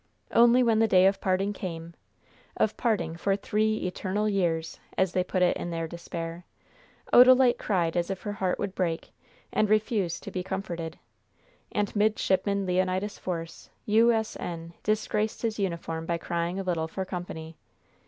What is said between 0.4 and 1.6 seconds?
when the day of parting